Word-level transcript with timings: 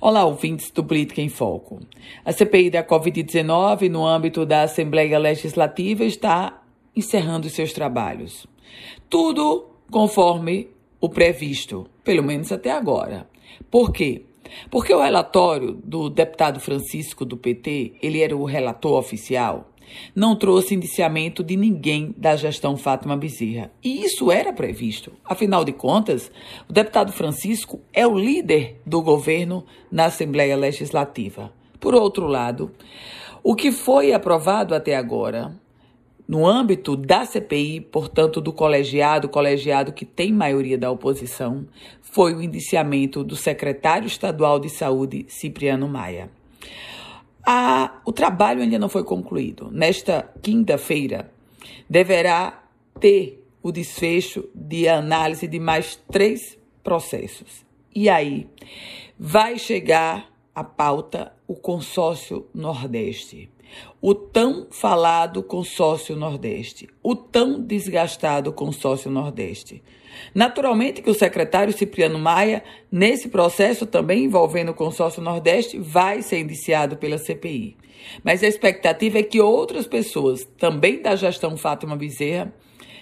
Olá, 0.00 0.24
ouvintes 0.24 0.70
do 0.70 0.84
Política 0.84 1.20
em 1.20 1.28
Foco. 1.28 1.80
A 2.24 2.32
CPI 2.32 2.70
da 2.70 2.84
Covid-19, 2.84 3.88
no 3.88 4.06
âmbito 4.06 4.44
da 4.44 4.62
Assembleia 4.62 5.18
Legislativa, 5.18 6.04
está 6.04 6.62
encerrando 6.94 7.48
seus 7.48 7.72
trabalhos. 7.72 8.46
Tudo 9.08 9.66
conforme 9.90 10.68
o 11.00 11.08
previsto, 11.08 11.86
pelo 12.02 12.22
menos 12.22 12.50
até 12.52 12.70
agora. 12.70 13.28
Por 13.70 13.92
quê? 13.92 14.26
Porque 14.70 14.94
o 14.94 15.02
relatório 15.02 15.72
do 15.84 16.08
deputado 16.08 16.60
Francisco 16.60 17.24
do 17.24 17.36
PT, 17.36 17.94
ele 18.02 18.20
era 18.20 18.36
o 18.36 18.44
relator 18.44 18.98
oficial, 18.98 19.70
não 20.14 20.36
trouxe 20.36 20.74
indiciamento 20.74 21.42
de 21.42 21.56
ninguém 21.56 22.14
da 22.16 22.36
gestão 22.36 22.76
Fátima 22.76 23.16
Bezerra. 23.16 23.70
E 23.82 24.04
isso 24.04 24.30
era 24.30 24.52
previsto. 24.52 25.12
Afinal 25.24 25.64
de 25.64 25.72
contas, 25.72 26.30
o 26.68 26.72
deputado 26.72 27.12
Francisco 27.12 27.80
é 27.92 28.06
o 28.06 28.18
líder 28.18 28.80
do 28.84 29.02
governo 29.02 29.64
na 29.90 30.06
Assembleia 30.06 30.56
Legislativa. 30.56 31.52
Por 31.78 31.94
outro 31.94 32.26
lado, 32.26 32.72
o 33.42 33.54
que 33.54 33.70
foi 33.70 34.12
aprovado 34.12 34.74
até 34.74 34.96
agora, 34.96 35.54
no 36.26 36.46
âmbito 36.46 36.96
da 36.96 37.26
CPI, 37.26 37.80
portanto, 37.80 38.40
do 38.40 38.52
colegiado, 38.52 39.28
colegiado 39.28 39.92
que 39.92 40.06
tem 40.06 40.32
maioria 40.32 40.78
da 40.78 40.90
oposição, 40.90 41.66
foi 42.00 42.34
o 42.34 42.40
indiciamento 42.40 43.22
do 43.22 43.36
secretário 43.36 44.06
estadual 44.06 44.58
de 44.58 44.70
saúde, 44.70 45.26
Cipriano 45.28 45.86
Maia. 45.88 46.30
A, 47.46 48.00
o 48.04 48.12
trabalho 48.12 48.62
ainda 48.62 48.78
não 48.78 48.88
foi 48.88 49.04
concluído. 49.04 49.70
Nesta 49.70 50.32
quinta-feira, 50.42 51.30
deverá 51.88 52.62
ter 52.98 53.44
o 53.62 53.70
desfecho 53.72 54.48
de 54.54 54.88
análise 54.88 55.46
de 55.46 55.58
mais 55.58 55.96
três 56.10 56.58
processos. 56.82 57.64
E 57.94 58.08
aí 58.08 58.48
vai 59.18 59.58
chegar 59.58 60.33
a 60.54 60.62
pauta 60.62 61.32
o 61.48 61.54
consórcio 61.54 62.46
Nordeste. 62.54 63.50
O 64.00 64.14
tão 64.14 64.68
falado 64.70 65.42
consórcio 65.42 66.14
Nordeste, 66.14 66.88
o 67.02 67.16
tão 67.16 67.60
desgastado 67.60 68.52
consórcio 68.52 69.10
Nordeste. 69.10 69.82
Naturalmente 70.32 71.02
que 71.02 71.10
o 71.10 71.14
secretário 71.14 71.72
Cipriano 71.72 72.18
Maia, 72.18 72.62
nesse 72.92 73.28
processo 73.28 73.84
também 73.84 74.24
envolvendo 74.24 74.70
o 74.70 74.74
consórcio 74.74 75.20
Nordeste, 75.20 75.78
vai 75.78 76.22
ser 76.22 76.38
indiciado 76.38 76.96
pela 76.96 77.18
CPI. 77.18 77.76
Mas 78.22 78.42
a 78.42 78.46
expectativa 78.46 79.18
é 79.18 79.22
que 79.22 79.40
outras 79.40 79.86
pessoas, 79.86 80.44
também 80.58 81.02
da 81.02 81.16
gestão 81.16 81.56
Fátima 81.56 81.96
Bezerra, 81.96 82.54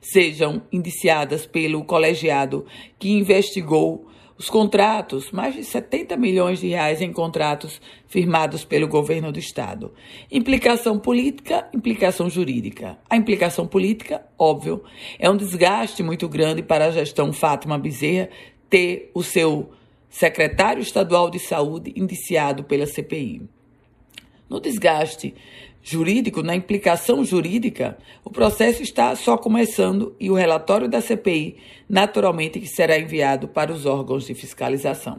sejam 0.00 0.62
indiciadas 0.72 1.46
pelo 1.46 1.84
colegiado 1.84 2.64
que 2.98 3.10
investigou 3.10 4.08
os 4.38 4.50
contratos, 4.50 5.30
mais 5.30 5.54
de 5.54 5.64
70 5.64 6.16
milhões 6.16 6.60
de 6.60 6.68
reais 6.68 7.00
em 7.00 7.12
contratos 7.12 7.80
firmados 8.06 8.64
pelo 8.64 8.86
governo 8.86 9.32
do 9.32 9.38
estado. 9.38 9.92
Implicação 10.30 10.98
política, 10.98 11.68
implicação 11.74 12.28
jurídica. 12.28 12.98
A 13.08 13.16
implicação 13.16 13.66
política, 13.66 14.22
óbvio, 14.38 14.84
é 15.18 15.30
um 15.30 15.36
desgaste 15.36 16.02
muito 16.02 16.28
grande 16.28 16.62
para 16.62 16.86
a 16.86 16.90
gestão 16.90 17.32
Fátima 17.32 17.78
Bezerra 17.78 18.28
ter 18.68 19.10
o 19.14 19.22
seu 19.22 19.70
secretário 20.08 20.82
estadual 20.82 21.30
de 21.30 21.38
saúde 21.38 21.92
indiciado 21.96 22.64
pela 22.64 22.86
CPI. 22.86 23.42
No 24.48 24.60
desgaste 24.60 25.34
jurídico, 25.88 26.42
na 26.42 26.56
implicação 26.56 27.24
jurídica, 27.24 27.96
o 28.24 28.30
processo 28.30 28.82
está 28.82 29.14
só 29.14 29.38
começando 29.38 30.16
e 30.18 30.28
o 30.28 30.34
relatório 30.34 30.88
da 30.88 31.00
CPI, 31.00 31.58
naturalmente, 31.88 32.58
que 32.58 32.66
será 32.66 32.98
enviado 32.98 33.46
para 33.46 33.72
os 33.72 33.86
órgãos 33.86 34.26
de 34.26 34.34
fiscalização. 34.34 35.18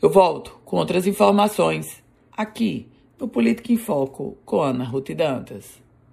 Eu 0.00 0.08
volto 0.08 0.58
com 0.64 0.78
outras 0.78 1.06
informações 1.06 2.02
aqui 2.34 2.88
no 3.20 3.28
Política 3.28 3.70
em 3.70 3.76
Foco 3.76 4.38
com 4.46 4.62
Ana 4.62 4.84
Ruth 4.84 5.10
Dantas. 5.10 5.85